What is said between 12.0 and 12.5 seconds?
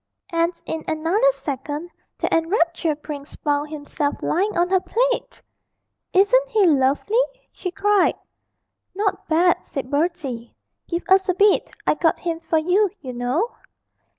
him